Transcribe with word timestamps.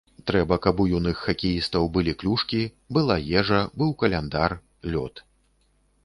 Трэба, 0.29 0.55
каб 0.65 0.79
у 0.83 0.85
юных 0.99 1.17
хакеістаў 1.25 1.83
былі 1.97 2.13
клюшкі, 2.23 2.61
была 2.97 3.17
ежа, 3.41 3.59
быў 3.81 3.91
каляндар, 4.05 4.57
лёд. 4.95 5.23